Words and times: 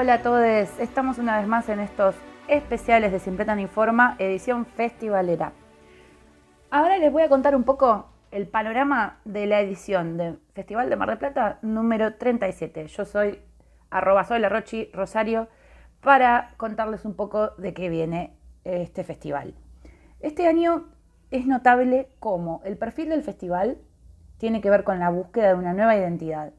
Hola 0.00 0.14
a 0.14 0.22
todos, 0.22 0.42
estamos 0.78 1.18
una 1.18 1.36
vez 1.36 1.46
más 1.46 1.68
en 1.68 1.78
estos 1.78 2.14
especiales 2.48 3.12
de 3.12 3.18
Siempre 3.18 3.44
Tan 3.44 3.60
Informa, 3.60 4.16
edición 4.18 4.64
festivalera. 4.64 5.52
Ahora 6.70 6.96
les 6.96 7.12
voy 7.12 7.22
a 7.22 7.28
contar 7.28 7.54
un 7.54 7.64
poco 7.64 8.08
el 8.30 8.48
panorama 8.48 9.20
de 9.26 9.44
la 9.44 9.60
edición 9.60 10.16
del 10.16 10.40
Festival 10.54 10.88
de 10.88 10.96
Mar 10.96 11.10
del 11.10 11.18
Plata 11.18 11.58
número 11.60 12.14
37. 12.14 12.86
Yo 12.86 13.04
soy 13.04 13.40
arroba 13.90 14.24
soy 14.24 14.40
la 14.40 14.48
Rochi 14.48 14.88
Rosario 14.94 15.48
para 16.00 16.54
contarles 16.56 17.04
un 17.04 17.12
poco 17.12 17.50
de 17.58 17.74
qué 17.74 17.90
viene 17.90 18.32
este 18.64 19.04
festival. 19.04 19.52
Este 20.20 20.48
año 20.48 20.86
es 21.30 21.46
notable 21.46 22.08
cómo 22.20 22.62
el 22.64 22.78
perfil 22.78 23.10
del 23.10 23.22
festival 23.22 23.76
tiene 24.38 24.62
que 24.62 24.70
ver 24.70 24.82
con 24.82 24.98
la 24.98 25.10
búsqueda 25.10 25.48
de 25.48 25.54
una 25.56 25.74
nueva 25.74 25.94
identidad. 25.94 26.54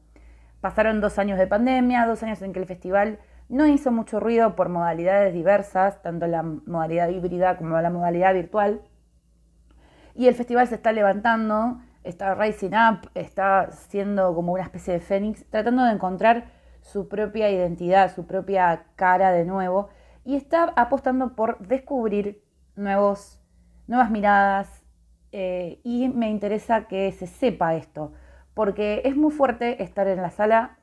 Pasaron 0.60 1.00
dos 1.00 1.18
años 1.18 1.40
de 1.40 1.48
pandemia, 1.48 2.06
dos 2.06 2.22
años 2.22 2.40
en 2.40 2.52
que 2.52 2.60
el 2.60 2.66
festival 2.66 3.18
no 3.52 3.66
hizo 3.66 3.92
mucho 3.92 4.18
ruido 4.18 4.56
por 4.56 4.70
modalidades 4.70 5.34
diversas, 5.34 6.00
tanto 6.00 6.26
la 6.26 6.42
modalidad 6.42 7.10
híbrida 7.10 7.58
como 7.58 7.78
la 7.82 7.90
modalidad 7.90 8.32
virtual. 8.32 8.80
Y 10.14 10.26
el 10.26 10.34
festival 10.34 10.66
se 10.68 10.76
está 10.76 10.90
levantando, 10.90 11.78
está 12.02 12.34
rising 12.34 12.70
up, 12.70 13.10
está 13.14 13.70
siendo 13.70 14.34
como 14.34 14.54
una 14.54 14.62
especie 14.62 14.94
de 14.94 15.00
fénix, 15.00 15.44
tratando 15.50 15.84
de 15.84 15.92
encontrar 15.92 16.46
su 16.80 17.08
propia 17.08 17.50
identidad, 17.50 18.14
su 18.14 18.26
propia 18.26 18.86
cara 18.96 19.32
de 19.32 19.44
nuevo, 19.44 19.90
y 20.24 20.36
está 20.36 20.72
apostando 20.74 21.36
por 21.36 21.58
descubrir 21.58 22.42
nuevos, 22.74 23.38
nuevas 23.86 24.10
miradas, 24.10 24.82
eh, 25.30 25.78
y 25.84 26.08
me 26.08 26.30
interesa 26.30 26.88
que 26.88 27.12
se 27.12 27.26
sepa 27.26 27.74
esto, 27.74 28.14
porque 28.54 29.02
es 29.04 29.14
muy 29.14 29.30
fuerte 29.30 29.82
estar 29.82 30.08
en 30.08 30.22
la 30.22 30.30
sala 30.30 30.78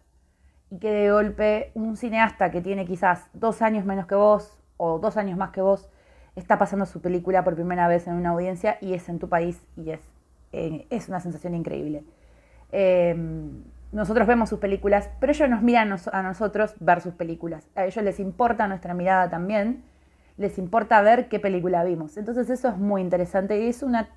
y 0.71 0.77
que 0.77 0.91
de 0.91 1.11
golpe 1.11 1.71
un 1.73 1.97
cineasta 1.97 2.51
que 2.51 2.61
tiene 2.61 2.85
quizás 2.85 3.27
dos 3.33 3.61
años 3.61 3.85
menos 3.85 4.05
que 4.05 4.15
vos 4.15 4.57
o 4.77 4.99
dos 4.99 5.17
años 5.17 5.37
más 5.37 5.51
que 5.51 5.61
vos 5.61 5.89
está 6.35 6.57
pasando 6.57 6.85
su 6.85 7.01
película 7.01 7.43
por 7.43 7.55
primera 7.55 7.87
vez 7.87 8.07
en 8.07 8.13
una 8.13 8.29
audiencia 8.29 8.77
y 8.81 8.93
es 8.93 9.09
en 9.09 9.19
tu 9.19 9.29
país 9.29 9.61
y 9.75 9.91
es, 9.91 10.01
eh, 10.53 10.85
es 10.89 11.09
una 11.09 11.19
sensación 11.19 11.55
increíble. 11.55 12.03
Em, 12.71 13.63
nosotros 13.91 14.27
vemos 14.27 14.49
sus 14.49 14.59
películas, 14.59 15.09
pero 15.19 15.31
ellos 15.31 15.49
nos 15.49 15.63
miran 15.63 15.95
a 16.11 16.23
nosotros 16.23 16.75
ver 16.79 17.01
sus 17.01 17.13
películas. 17.15 17.67
A 17.75 17.85
ellos 17.85 18.03
les 18.03 18.19
importa 18.19 18.67
nuestra 18.67 18.93
mirada 18.93 19.29
también, 19.29 19.83
les 20.37 20.57
importa 20.59 21.01
ver 21.01 21.27
qué 21.27 21.39
película 21.39 21.83
vimos. 21.83 22.15
Entonces 22.15 22.49
eso 22.49 22.69
es 22.69 22.77
muy 22.77 23.01
interesante 23.01 23.59
y 23.59 23.67
es 23.67 23.81
una, 23.81 24.09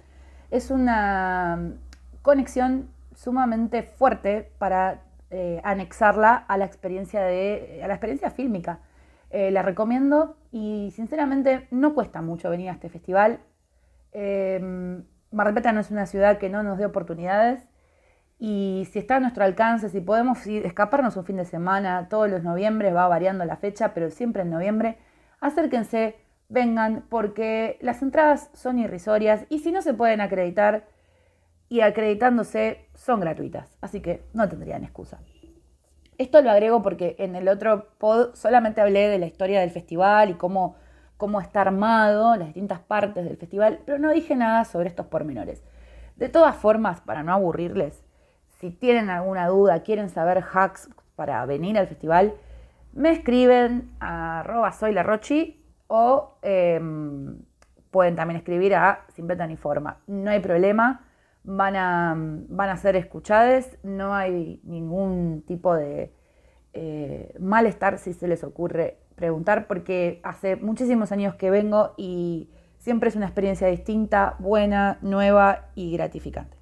es 0.50 0.70
una 0.70 1.72
conexión 2.20 2.88
sumamente 3.14 3.82
fuerte 3.82 4.50
para 4.58 5.00
eh, 5.32 5.60
anexarla 5.64 6.34
a 6.34 6.56
la 6.56 6.66
experiencia, 6.66 7.22
de, 7.22 7.80
a 7.82 7.88
la 7.88 7.94
experiencia 7.94 8.30
fílmica. 8.30 8.80
Eh, 9.30 9.50
la 9.50 9.62
recomiendo 9.62 10.36
y 10.52 10.92
sinceramente 10.94 11.66
no 11.70 11.94
cuesta 11.94 12.20
mucho 12.20 12.50
venir 12.50 12.68
a 12.68 12.72
este 12.72 12.90
festival. 12.90 13.40
Eh, 14.12 14.60
no 14.62 15.80
es 15.80 15.90
una 15.90 16.06
ciudad 16.06 16.36
que 16.36 16.50
no 16.50 16.62
nos 16.62 16.76
dé 16.76 16.84
oportunidades 16.84 17.66
y 18.38 18.88
si 18.90 18.98
está 18.98 19.16
a 19.16 19.20
nuestro 19.20 19.44
alcance, 19.44 19.88
si 19.88 20.00
podemos 20.00 20.46
escaparnos 20.46 21.16
un 21.16 21.24
fin 21.24 21.36
de 21.36 21.44
semana, 21.44 22.08
todos 22.08 22.28
los 22.28 22.42
noviembre 22.42 22.92
va 22.92 23.06
variando 23.06 23.44
la 23.44 23.56
fecha, 23.56 23.94
pero 23.94 24.10
siempre 24.10 24.42
en 24.42 24.50
noviembre, 24.50 24.98
acérquense, 25.40 26.16
vengan, 26.48 27.04
porque 27.08 27.78
las 27.80 28.02
entradas 28.02 28.50
son 28.52 28.80
irrisorias 28.80 29.46
y 29.48 29.60
si 29.60 29.70
no 29.70 29.80
se 29.80 29.94
pueden 29.94 30.20
acreditar, 30.20 30.88
y 31.72 31.80
acreditándose 31.80 32.84
son 32.92 33.20
gratuitas, 33.20 33.78
así 33.80 34.02
que 34.02 34.22
no 34.34 34.46
tendrían 34.46 34.84
excusa. 34.84 35.20
Esto 36.18 36.42
lo 36.42 36.50
agrego 36.50 36.82
porque 36.82 37.16
en 37.18 37.34
el 37.34 37.48
otro 37.48 37.88
pod 37.96 38.34
solamente 38.34 38.82
hablé 38.82 39.08
de 39.08 39.18
la 39.18 39.24
historia 39.24 39.60
del 39.60 39.70
festival 39.70 40.28
y 40.28 40.34
cómo, 40.34 40.76
cómo 41.16 41.40
está 41.40 41.62
armado, 41.62 42.36
las 42.36 42.48
distintas 42.48 42.80
partes 42.80 43.24
del 43.24 43.38
festival, 43.38 43.80
pero 43.86 43.98
no 43.98 44.10
dije 44.10 44.36
nada 44.36 44.66
sobre 44.66 44.90
estos 44.90 45.06
pormenores. 45.06 45.64
De 46.16 46.28
todas 46.28 46.56
formas, 46.56 47.00
para 47.00 47.22
no 47.22 47.32
aburrirles, 47.32 48.04
si 48.60 48.70
tienen 48.70 49.08
alguna 49.08 49.46
duda, 49.46 49.82
quieren 49.82 50.10
saber 50.10 50.44
hacks 50.52 50.90
para 51.16 51.46
venir 51.46 51.78
al 51.78 51.86
festival, 51.86 52.34
me 52.92 53.12
escriben 53.12 53.90
a 53.98 54.40
arroba 54.40 54.74
Rochi 55.02 55.64
o 55.86 56.36
em, 56.42 57.38
pueden 57.90 58.14
también 58.14 58.36
escribir 58.36 58.74
a 58.74 59.06
Simple 59.14 59.36
Tan 59.36 59.50
Informa. 59.50 60.00
No 60.06 60.30
hay 60.30 60.40
problema 60.40 61.06
van 61.44 61.76
a, 61.76 62.14
van 62.16 62.70
a 62.70 62.76
ser 62.76 62.96
escuchadas, 62.96 63.78
no 63.82 64.14
hay 64.14 64.60
ningún 64.64 65.42
tipo 65.46 65.74
de 65.74 66.14
eh, 66.72 67.34
malestar 67.40 67.98
si 67.98 68.12
se 68.12 68.28
les 68.28 68.44
ocurre 68.44 68.98
preguntar, 69.14 69.66
porque 69.66 70.20
hace 70.24 70.56
muchísimos 70.56 71.12
años 71.12 71.34
que 71.34 71.50
vengo 71.50 71.94
y 71.96 72.50
siempre 72.78 73.08
es 73.08 73.16
una 73.16 73.26
experiencia 73.26 73.66
distinta, 73.68 74.36
buena, 74.38 74.98
nueva 75.02 75.66
y 75.74 75.92
gratificante. 75.92 76.56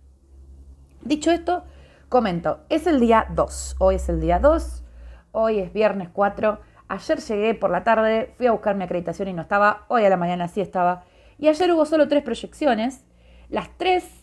Dicho 1.02 1.30
esto, 1.30 1.64
comento, 2.08 2.60
es 2.68 2.86
el 2.86 3.00
día 3.00 3.26
2, 3.34 3.76
hoy 3.78 3.94
es 3.94 4.08
el 4.08 4.20
día 4.20 4.38
2, 4.38 4.84
hoy 5.32 5.60
es 5.60 5.72
viernes 5.72 6.08
4, 6.12 6.60
ayer 6.88 7.18
llegué 7.20 7.54
por 7.54 7.70
la 7.70 7.84
tarde, 7.84 8.32
fui 8.36 8.46
a 8.46 8.52
buscar 8.52 8.76
mi 8.76 8.84
acreditación 8.84 9.28
y 9.28 9.32
no 9.32 9.42
estaba, 9.42 9.84
hoy 9.88 10.04
a 10.04 10.10
la 10.10 10.16
mañana 10.16 10.48
sí 10.48 10.60
estaba, 10.60 11.04
y 11.38 11.48
ayer 11.48 11.72
hubo 11.72 11.86
solo 11.86 12.08
tres 12.08 12.22
proyecciones, 12.22 13.06
las 13.48 13.70
tres 13.78 14.19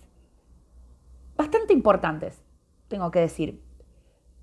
bastante 1.38 1.74
importantes, 1.74 2.42
tengo 2.88 3.12
que 3.12 3.20
decir. 3.20 3.62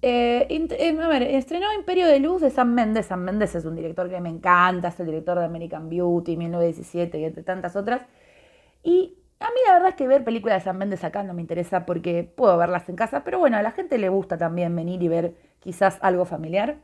Eh, 0.06 0.46
eh, 0.50 0.98
a 1.00 1.08
ver, 1.08 1.22
estrenó 1.22 1.72
Imperio 1.72 2.06
de 2.06 2.20
Luz 2.20 2.42
de 2.42 2.50
Sam 2.50 2.74
Mendes. 2.74 3.06
Sam 3.06 3.20
Mendes 3.20 3.54
es 3.54 3.64
un 3.64 3.74
director 3.74 4.10
que 4.10 4.20
me 4.20 4.28
encanta, 4.28 4.88
es 4.88 5.00
el 5.00 5.06
director 5.06 5.38
de 5.38 5.46
American 5.46 5.88
Beauty, 5.88 6.36
1917 6.36 7.18
y 7.18 7.24
entre 7.24 7.42
tantas 7.42 7.74
otras. 7.74 8.02
Y 8.82 9.16
a 9.40 9.46
mí 9.46 9.56
la 9.66 9.72
verdad 9.72 9.88
es 9.90 9.94
que 9.94 10.06
ver 10.06 10.22
películas 10.22 10.58
de 10.58 10.64
Sam 10.64 10.76
Mendes 10.76 11.04
acá 11.04 11.22
no 11.22 11.32
me 11.32 11.40
interesa 11.40 11.86
porque 11.86 12.22
puedo 12.22 12.56
verlas 12.58 12.86
en 12.90 12.96
casa, 12.96 13.24
pero 13.24 13.38
bueno, 13.38 13.56
a 13.56 13.62
la 13.62 13.72
gente 13.72 13.96
le 13.96 14.10
gusta 14.10 14.36
también 14.36 14.76
venir 14.76 15.02
y 15.02 15.08
ver 15.08 15.36
quizás 15.58 15.98
algo 16.02 16.26
familiar. 16.26 16.76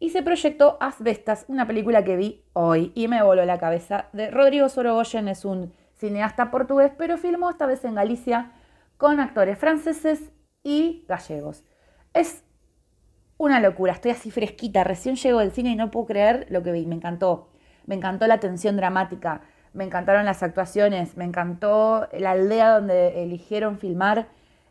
Y 0.00 0.10
se 0.10 0.24
proyectó 0.24 0.76
Asbestas, 0.80 1.44
una 1.46 1.68
película 1.68 2.04
que 2.04 2.16
vi 2.16 2.42
hoy 2.52 2.90
y 2.96 3.06
me 3.06 3.22
voló 3.22 3.44
la 3.44 3.58
cabeza. 3.58 4.08
De 4.12 4.30
Rodrigo 4.30 4.68
Sorogoyen 4.68 5.28
es 5.28 5.44
un 5.44 5.72
cineasta 5.94 6.50
portugués, 6.50 6.90
pero 6.98 7.16
filmó 7.16 7.48
esta 7.48 7.66
vez 7.66 7.84
en 7.84 7.94
Galicia 7.94 8.50
con 8.96 9.20
actores 9.20 9.58
franceses 9.58 10.30
y 10.62 11.04
gallegos. 11.08 11.64
Es 12.14 12.42
una 13.38 13.60
locura, 13.60 13.92
estoy 13.92 14.12
así 14.12 14.30
fresquita, 14.30 14.84
recién 14.84 15.16
llego 15.16 15.40
del 15.40 15.52
cine 15.52 15.70
y 15.70 15.76
no 15.76 15.90
puedo 15.90 16.06
creer 16.06 16.46
lo 16.50 16.62
que 16.62 16.72
vi, 16.72 16.86
me 16.86 16.94
encantó. 16.94 17.50
Me 17.84 17.94
encantó 17.94 18.26
la 18.26 18.40
tensión 18.40 18.76
dramática, 18.76 19.42
me 19.72 19.84
encantaron 19.84 20.24
las 20.24 20.42
actuaciones, 20.42 21.16
me 21.16 21.24
encantó 21.24 22.08
la 22.12 22.32
aldea 22.32 22.70
donde 22.70 23.22
eligieron 23.22 23.78
filmar, 23.78 24.28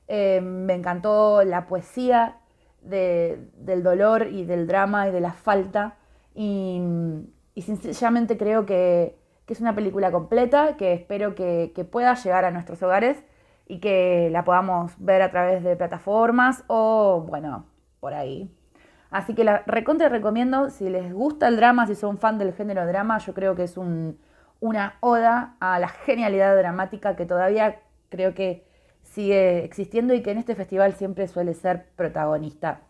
eh, 0.07 0.41
me 0.41 0.73
encantó 0.73 1.43
la 1.43 1.67
poesía 1.67 2.37
del 2.81 3.83
dolor 3.83 4.27
y 4.27 4.45
del 4.45 4.67
drama 4.67 5.07
y 5.07 5.11
de 5.11 5.21
la 5.21 5.33
falta. 5.33 5.95
Y, 6.33 6.81
y 7.53 7.61
sinceramente 7.61 8.37
creo 8.37 8.65
que, 8.65 9.17
es 9.47 9.61
una 9.61 9.75
película 9.75 10.11
completa, 10.11 10.75
que 10.75 10.93
espero 10.93 11.35
que 11.35 11.87
pueda 11.89 12.15
llegar 12.15 12.45
a 12.45 12.51
nuestros 12.51 12.81
hogares 12.81 13.23
y 13.67 13.79
que 13.79 14.29
la 14.31 14.43
podamos 14.43 14.93
ver 14.97 15.21
a 15.21 15.31
través 15.31 15.63
de 15.63 15.75
plataformas 15.75 16.63
o, 16.67 17.25
bueno, 17.27 17.65
por 17.99 18.13
ahí. 18.13 18.51
Así 19.09 19.33
que 19.33 19.43
la 19.43 19.63
recontra 19.65 20.09
recomiendo, 20.09 20.69
si 20.69 20.89
les 20.89 21.13
gusta 21.13 21.47
el 21.47 21.55
drama, 21.57 21.87
si 21.87 21.95
son 21.95 22.17
fan 22.17 22.37
del 22.37 22.53
género 22.53 22.85
drama, 22.85 23.17
yo 23.19 23.33
creo 23.33 23.55
que 23.55 23.63
es 23.63 23.77
una 23.77 24.97
oda 24.99 25.55
a 25.59 25.79
la 25.79 25.87
genialidad 25.87 26.55
dramática 26.55 27.15
que 27.15 27.25
todavía 27.25 27.81
creo 28.09 28.33
que 28.33 28.67
sigue 29.03 29.63
existiendo 29.63 30.13
y 30.13 30.21
que 30.21 30.31
en 30.31 30.39
este 30.39 30.55
festival 30.55 30.93
siempre 30.95 31.27
suele 31.27 31.53
ser 31.53 31.85
protagonista. 31.95 32.81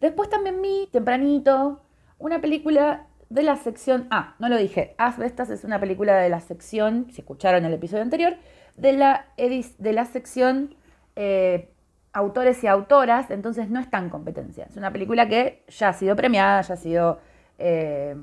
Después 0.00 0.28
también 0.28 0.60
vi, 0.60 0.88
tempranito, 0.92 1.80
una 2.18 2.40
película 2.40 3.06
de 3.30 3.42
la 3.42 3.56
sección, 3.56 4.06
ah, 4.10 4.34
no 4.38 4.48
lo 4.48 4.56
dije, 4.56 4.94
Asbestas 4.98 5.50
es 5.50 5.64
una 5.64 5.80
película 5.80 6.16
de 6.16 6.28
la 6.28 6.40
sección, 6.40 7.06
si 7.10 7.22
escucharon 7.22 7.64
el 7.64 7.72
episodio 7.72 8.02
anterior, 8.02 8.36
de 8.76 8.92
la, 8.92 9.26
de 9.36 9.92
la 9.92 10.04
sección 10.04 10.74
eh, 11.16 11.70
autores 12.12 12.62
y 12.62 12.66
autoras, 12.66 13.30
entonces 13.30 13.70
no 13.70 13.80
está 13.80 13.98
en 13.98 14.08
competencia. 14.08 14.66
Es 14.68 14.76
una 14.76 14.92
película 14.92 15.28
que 15.28 15.64
ya 15.68 15.88
ha 15.88 15.92
sido 15.92 16.14
premiada, 16.14 16.60
ya 16.62 16.74
ha 16.74 16.76
sido 16.76 17.18
eh, 17.58 18.14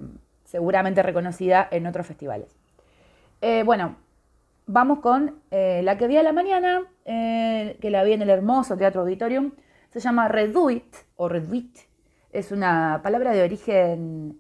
seguramente 0.45 1.03
reconocida 1.03 1.67
en 1.71 1.87
otros 1.87 2.07
festivales. 2.07 2.55
Eh, 3.41 3.63
bueno, 3.63 3.97
vamos 4.65 4.99
con 4.99 5.41
la 5.49 5.97
que 5.97 6.07
vi 6.07 6.17
a 6.17 6.23
la 6.23 6.31
mañana, 6.31 6.83
que 7.03 7.89
la 7.89 8.03
vi 8.03 8.13
en 8.13 8.21
el 8.21 8.29
hermoso 8.29 8.77
Teatro 8.77 9.01
Auditorium. 9.01 9.51
Se 9.89 9.99
llama 9.99 10.29
Reduit 10.29 10.95
o 11.17 11.27
Reduit. 11.27 11.77
Es 12.31 12.53
una 12.53 13.01
palabra 13.03 13.31
de 13.31 13.43
origen 13.43 14.39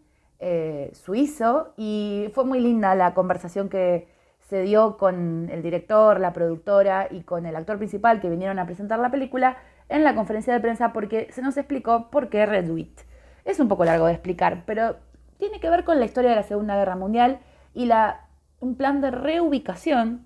suizo 0.93 1.73
y 1.75 2.29
fue 2.33 2.45
muy 2.45 2.61
linda 2.61 2.95
la 2.95 3.13
conversación 3.13 3.67
que, 3.67 4.07
se 4.51 4.63
dio 4.63 4.97
con 4.97 5.47
el 5.49 5.63
director, 5.63 6.19
la 6.19 6.33
productora 6.33 7.07
y 7.09 7.21
con 7.21 7.45
el 7.45 7.55
actor 7.55 7.77
principal 7.77 8.19
que 8.19 8.29
vinieron 8.29 8.59
a 8.59 8.65
presentar 8.65 8.99
la 8.99 9.09
película 9.09 9.55
en 9.87 10.03
la 10.03 10.13
conferencia 10.13 10.51
de 10.51 10.59
prensa 10.59 10.91
porque 10.91 11.29
se 11.31 11.41
nos 11.41 11.55
explicó 11.55 12.11
por 12.11 12.27
qué 12.27 12.45
Reduit. 12.45 12.99
Es 13.45 13.61
un 13.61 13.69
poco 13.69 13.85
largo 13.85 14.07
de 14.07 14.11
explicar, 14.11 14.63
pero 14.65 14.97
tiene 15.37 15.61
que 15.61 15.69
ver 15.69 15.85
con 15.85 15.99
la 15.99 16.05
historia 16.05 16.31
de 16.31 16.35
la 16.35 16.43
Segunda 16.43 16.75
Guerra 16.75 16.97
Mundial 16.97 17.39
y 17.73 17.85
la, 17.85 18.27
un 18.59 18.75
plan 18.75 18.99
de 18.99 19.11
reubicación 19.11 20.25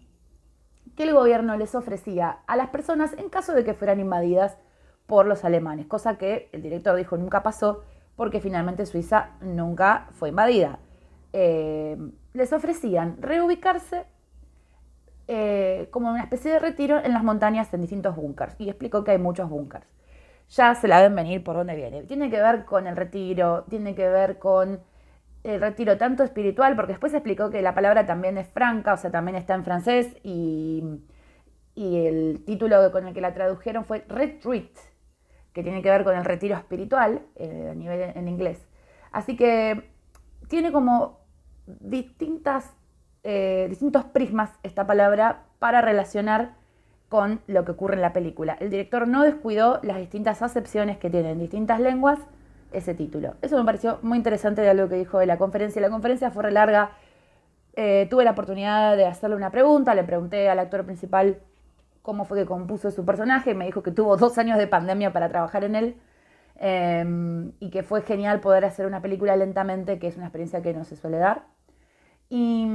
que 0.97 1.03
el 1.03 1.13
gobierno 1.13 1.55
les 1.55 1.75
ofrecía 1.75 2.39
a 2.47 2.55
las 2.55 2.69
personas 2.69 3.13
en 3.19 3.29
caso 3.29 3.53
de 3.53 3.63
que 3.63 3.75
fueran 3.75 3.99
invadidas 3.99 4.57
por 5.05 5.27
los 5.27 5.45
alemanes, 5.45 5.85
cosa 5.85 6.17
que 6.17 6.49
el 6.51 6.63
director 6.63 6.95
dijo 6.95 7.15
nunca 7.15 7.43
pasó 7.43 7.83
porque 8.15 8.41
finalmente 8.41 8.87
Suiza 8.87 9.35
nunca 9.39 10.07
fue 10.13 10.29
invadida. 10.29 10.79
Eh, 11.31 11.95
les 12.33 12.51
ofrecían 12.53 13.21
reubicarse 13.21 14.14
eh, 15.27 15.87
como 15.91 16.09
una 16.09 16.21
especie 16.21 16.51
de 16.51 16.59
retiro 16.59 17.03
en 17.03 17.13
las 17.13 17.23
montañas 17.23 17.73
en 17.73 17.81
distintos 17.81 18.15
búnkers 18.15 18.55
y 18.59 18.69
explicó 18.69 19.03
que 19.03 19.11
hay 19.11 19.17
muchos 19.17 19.49
búnkers. 19.49 19.87
Ya 20.49 20.75
se 20.75 20.87
la 20.87 21.01
ven 21.01 21.15
venir 21.15 21.43
por 21.43 21.55
dónde 21.55 21.75
viene. 21.75 22.03
Tiene 22.03 22.29
que 22.29 22.39
ver 22.39 22.65
con 22.65 22.85
el 22.87 22.95
retiro, 22.95 23.63
tiene 23.69 23.95
que 23.95 24.07
ver 24.07 24.37
con 24.37 24.79
el 25.45 25.61
retiro 25.61 25.97
tanto 25.97 26.23
espiritual, 26.23 26.75
porque 26.75 26.93
después 26.93 27.13
explicó 27.13 27.49
que 27.51 27.61
la 27.61 27.75
palabra 27.75 28.05
también 28.05 28.37
es 28.37 28.47
franca, 28.47 28.93
o 28.93 28.97
sea, 28.97 29.11
también 29.11 29.37
está 29.37 29.53
en 29.53 29.63
francés 29.63 30.17
y, 30.23 30.83
el 31.75 32.43
título 32.45 32.91
con 32.91 33.07
el 33.07 33.13
que 33.13 33.21
la 33.21 33.33
tradujeron 33.33 33.85
fue 33.85 34.03
retreat, 34.07 34.71
que 35.53 35.61
tiene 35.61 35.81
que 35.81 35.89
ver 35.89 36.03
con 36.03 36.15
el 36.15 36.25
retiro 36.25 36.55
espiritual 36.55 37.21
eh, 37.35 37.69
a 37.71 37.75
nivel 37.75 38.11
en 38.15 38.27
inglés. 38.27 38.65
Así 39.11 39.35
que 39.35 39.89
tiene 40.47 40.71
como 40.71 41.19
distintas, 41.67 42.73
eh, 43.27 43.65
distintos 43.69 44.05
prismas 44.05 44.51
esta 44.61 44.85
palabra 44.85 45.45
para 45.57 45.81
relacionar 45.81 46.53
con 47.09 47.41
lo 47.47 47.65
que 47.65 47.71
ocurre 47.71 47.95
en 47.95 48.01
la 48.01 48.13
película. 48.13 48.55
El 48.59 48.69
director 48.69 49.07
no 49.07 49.23
descuidó 49.23 49.79
las 49.81 49.97
distintas 49.97 50.43
acepciones 50.43 50.99
que 50.99 51.09
tienen 51.09 51.39
distintas 51.39 51.79
lenguas 51.79 52.19
ese 52.71 52.93
título. 52.93 53.33
Eso 53.41 53.57
me 53.57 53.65
pareció 53.65 53.97
muy 54.03 54.19
interesante 54.19 54.61
de 54.61 54.69
algo 54.69 54.89
que 54.89 54.95
dijo 54.95 55.17
de 55.17 55.25
la 55.25 55.39
conferencia. 55.39 55.81
La 55.81 55.89
conferencia 55.89 56.29
fue 56.29 56.43
re 56.43 56.51
larga. 56.51 56.91
Eh, 57.73 58.05
tuve 58.11 58.25
la 58.25 58.31
oportunidad 58.31 58.95
de 58.95 59.07
hacerle 59.07 59.35
una 59.35 59.49
pregunta. 59.49 59.95
Le 59.95 60.03
pregunté 60.03 60.47
al 60.47 60.59
actor 60.59 60.85
principal 60.85 61.39
cómo 62.03 62.25
fue 62.25 62.37
que 62.37 62.45
compuso 62.45 62.91
su 62.91 63.05
personaje. 63.05 63.55
Me 63.55 63.65
dijo 63.65 63.81
que 63.81 63.89
tuvo 63.89 64.17
dos 64.17 64.37
años 64.37 64.59
de 64.59 64.67
pandemia 64.67 65.11
para 65.13 65.29
trabajar 65.29 65.63
en 65.63 65.75
él. 65.75 65.95
Em, 66.57 67.53
y 67.59 67.71
que 67.71 67.81
fue 67.81 68.03
genial 68.03 68.39
poder 68.39 68.65
hacer 68.65 68.85
una 68.85 69.01
película 69.01 69.35
lentamente, 69.35 69.97
que 69.97 70.07
es 70.07 70.15
una 70.15 70.27
experiencia 70.27 70.61
que 70.61 70.73
no 70.73 70.83
se 70.83 70.95
suele 70.95 71.17
dar. 71.17 71.54
Y 72.29 72.67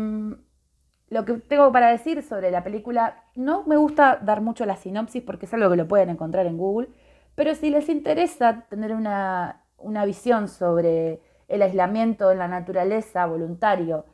lo 1.08 1.25
que 1.25 1.35
tengo 1.35 1.73
para 1.73 1.91
decir 1.91 2.23
sobre 2.23 2.50
la 2.50 2.62
película, 2.62 3.25
no 3.35 3.64
me 3.64 3.76
gusta 3.76 4.19
dar 4.23 4.41
mucho 4.41 4.64
la 4.67 4.76
sinopsis 4.76 5.23
porque 5.23 5.47
es 5.47 5.55
algo 5.55 5.70
que 5.70 5.76
lo 5.76 5.88
pueden 5.88 6.11
encontrar 6.11 6.47
en 6.47 6.56
Google, 6.56 6.88
pero 7.35 7.55
si 7.55 7.70
les 7.70 7.88
interesa 7.88 8.67
tener 8.69 8.94
una 8.94 9.61
una 9.81 10.05
visión 10.05 10.49
sobre 10.49 11.20
el 11.49 11.62
aislamiento 11.62 12.31
en 12.31 12.38
la 12.38 12.49
naturaleza 12.49 13.26
voluntario, 13.26 14.05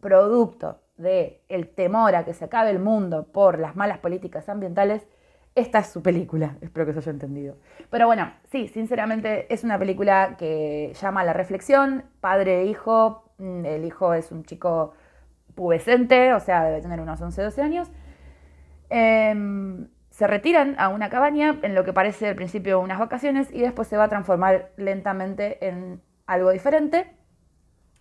producto 0.00 0.80
del 0.96 1.38
el 1.48 1.68
temor 1.68 2.14
a 2.14 2.24
que 2.24 2.34
se 2.34 2.44
acabe 2.44 2.70
el 2.70 2.78
mundo 2.78 3.26
por 3.32 3.58
las 3.58 3.74
malas 3.74 3.98
políticas 3.98 4.48
ambientales, 4.48 5.06
esta 5.54 5.78
es 5.78 5.86
su 5.86 6.02
película, 6.02 6.56
espero 6.60 6.86
que 6.86 6.92
se 6.92 6.98
haya 6.98 7.12
entendido. 7.12 7.56
Pero 7.90 8.06
bueno, 8.06 8.32
sí, 8.50 8.68
sinceramente 8.68 9.52
es 9.52 9.64
una 9.64 9.78
película 9.78 10.36
que 10.36 10.92
llama 11.00 11.22
a 11.22 11.24
la 11.24 11.32
reflexión, 11.32 12.04
padre 12.20 12.62
e 12.62 12.66
hijo, 12.66 13.23
el 13.38 13.84
hijo 13.84 14.14
es 14.14 14.32
un 14.32 14.44
chico 14.44 14.94
pubescente, 15.54 16.32
o 16.32 16.40
sea, 16.40 16.64
debe 16.64 16.80
tener 16.80 17.00
unos 17.00 17.20
11, 17.20 17.42
12 17.42 17.62
años. 17.62 17.90
Em, 18.90 19.88
se 20.10 20.26
retiran 20.26 20.76
a 20.78 20.88
una 20.88 21.10
cabaña 21.10 21.58
en 21.62 21.74
lo 21.74 21.84
que 21.84 21.92
parece 21.92 22.28
al 22.28 22.36
principio 22.36 22.80
unas 22.80 22.98
vacaciones 22.98 23.50
y 23.52 23.60
después 23.60 23.88
se 23.88 23.96
va 23.96 24.04
a 24.04 24.08
transformar 24.08 24.70
lentamente 24.76 25.66
en 25.66 26.00
algo 26.26 26.50
diferente. 26.50 27.10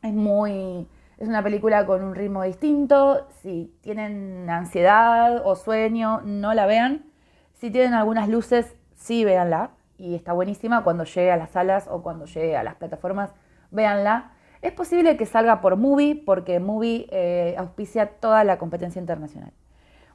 Es 0.04 0.14
muy. 0.14 0.88
Es 1.18 1.28
una 1.28 1.42
película 1.42 1.86
con 1.86 2.04
un 2.04 2.14
ritmo 2.14 2.44
distinto. 2.44 3.28
Si 3.42 3.76
tienen 3.82 4.50
ansiedad 4.50 5.42
o 5.46 5.56
sueño, 5.56 6.22
no 6.22 6.54
la 6.54 6.66
vean. 6.66 7.06
Si 7.54 7.72
tienen 7.72 7.94
algunas 7.94 8.30
luces, 8.30 8.76
sí 8.96 9.24
véanla. 9.24 9.72
Y 9.98 10.16
está 10.16 10.34
buenísima 10.34 10.84
cuando 10.84 11.06
llegue 11.06 11.32
a 11.32 11.38
las 11.38 11.52
salas 11.52 11.88
o 11.88 12.04
cuando 12.04 12.26
llegue 12.26 12.58
a 12.58 12.64
las 12.64 12.76
plataformas, 12.76 13.34
véanla. 13.72 14.34
Es 14.64 14.72
posible 14.72 15.18
que 15.18 15.26
salga 15.26 15.60
por 15.60 15.76
Movie, 15.76 16.16
porque 16.16 16.62
Movie 16.62 17.08
eh, 17.12 17.54
auspicia 17.58 18.06
toda 18.22 18.46
la 18.46 18.58
competencia 18.58 18.98
internacional. 18.98 19.52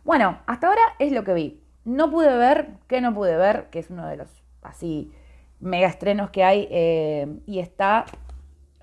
Bueno, 0.05 0.39
hasta 0.47 0.69
ahora 0.69 0.81
es 0.99 1.13
lo 1.13 1.23
que 1.23 1.35
vi. 1.35 1.63
No 1.85 2.11
pude 2.11 2.35
ver, 2.35 2.71
que 2.87 3.03
no 3.03 3.13
pude 3.13 3.37
ver, 3.37 3.67
que 3.71 3.79
es 3.79 3.91
uno 3.91 4.07
de 4.07 4.17
los 4.17 4.43
así 4.63 5.13
mega 5.61 5.87
estrenos 5.87 6.31
que 6.31 6.45
hay 6.45 6.67
eh, 6.71 7.41
y 7.45 7.59
está 7.59 8.07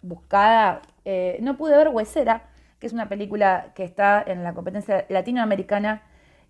buscada. 0.04 0.84
Eh, 1.04 1.40
no 1.42 1.58
pude 1.58 1.76
ver 1.76 1.90
Huesera, 1.90 2.44
que 2.78 2.86
es 2.86 2.94
una 2.94 3.10
película 3.10 3.72
que 3.74 3.84
está 3.84 4.24
en 4.24 4.44
la 4.44 4.54
competencia 4.54 5.08
latinoamericana 5.10 6.04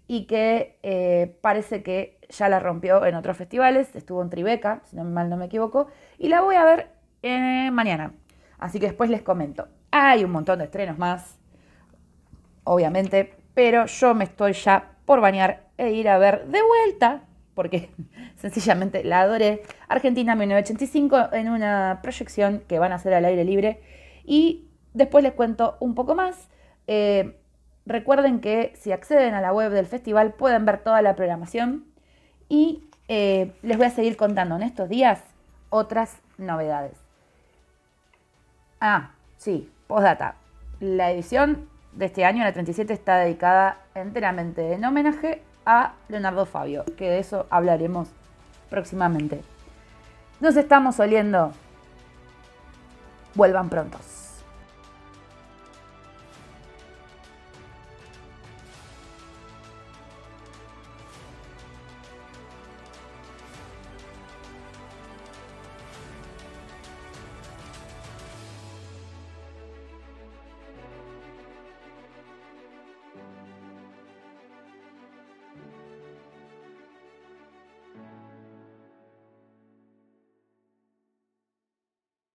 y 0.07 0.25
que 0.25 1.37
parece 1.41 1.83
que 1.83 2.19
ya 2.27 2.49
la 2.49 2.59
rompió 2.59 3.05
en 3.05 3.15
otros 3.15 3.37
festivales. 3.37 3.95
Estuvo 3.95 4.21
en 4.21 4.29
Tribeca, 4.29 4.81
si 4.83 4.97
no 4.97 5.05
mal 5.05 5.29
no 5.29 5.37
me 5.37 5.45
equivoco, 5.45 5.87
y 6.17 6.27
la 6.27 6.41
voy 6.41 6.55
a 6.55 6.65
ver 6.65 6.89
mañana. 7.71 8.11
Así 8.65 8.79
que 8.79 8.87
después 8.87 9.11
les 9.11 9.21
comento. 9.21 9.67
Hay 9.91 10.23
un 10.23 10.31
montón 10.31 10.57
de 10.57 10.65
estrenos 10.65 10.97
más, 10.97 11.37
obviamente, 12.63 13.35
pero 13.53 13.85
yo 13.85 14.15
me 14.15 14.23
estoy 14.23 14.53
ya 14.53 14.93
por 15.05 15.21
bañar 15.21 15.67
e 15.77 15.91
ir 15.91 16.09
a 16.09 16.17
ver 16.17 16.47
de 16.47 16.63
vuelta, 16.63 17.21
porque 17.53 17.91
sencillamente 18.37 19.03
la 19.03 19.21
adoré, 19.21 19.61
Argentina 19.87 20.35
1985 20.35 21.33
en 21.33 21.49
una 21.49 21.99
proyección 22.01 22.63
que 22.67 22.79
van 22.79 22.91
a 22.91 22.95
hacer 22.95 23.13
al 23.13 23.25
aire 23.25 23.45
libre. 23.45 23.81
Y 24.23 24.67
después 24.95 25.23
les 25.23 25.33
cuento 25.33 25.77
un 25.79 25.93
poco 25.93 26.15
más. 26.15 26.49
Eh, 26.87 27.37
recuerden 27.85 28.39
que 28.39 28.73
si 28.77 28.91
acceden 28.91 29.35
a 29.35 29.41
la 29.41 29.53
web 29.53 29.71
del 29.71 29.85
festival 29.85 30.33
pueden 30.33 30.65
ver 30.65 30.79
toda 30.79 31.03
la 31.03 31.15
programación 31.15 31.85
y 32.49 32.89
eh, 33.09 33.53
les 33.61 33.77
voy 33.77 33.85
a 33.85 33.91
seguir 33.91 34.17
contando 34.17 34.55
en 34.55 34.63
estos 34.63 34.89
días 34.89 35.21
otras 35.69 36.17
novedades. 36.39 37.04
Ah, 38.87 39.09
sí, 39.39 39.67
postdata. 39.87 40.35
La 40.79 41.09
edición 41.09 41.67
de 41.93 42.05
este 42.05 42.23
año, 42.23 42.43
la 42.43 42.53
37, 42.53 42.93
está 42.93 43.17
dedicada 43.17 43.79
enteramente 43.95 44.73
en 44.73 44.85
homenaje 44.85 45.41
a 45.65 45.93
Leonardo 46.07 46.45
Fabio, 46.45 46.85
que 46.95 47.09
de 47.09 47.17
eso 47.17 47.47
hablaremos 47.49 48.09
próximamente. 48.69 49.41
Nos 50.39 50.55
estamos 50.55 50.99
oliendo. 50.99 51.51
Vuelvan 53.33 53.69
prontos. 53.69 54.14